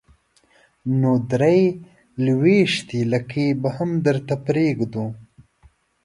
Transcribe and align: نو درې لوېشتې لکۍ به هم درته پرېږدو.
نو 0.99 1.11
درې 1.31 1.59
لوېشتې 2.25 2.99
لکۍ 3.11 3.47
به 3.61 3.69
هم 3.77 3.89
درته 4.05 4.35
پرېږدو. 4.45 5.05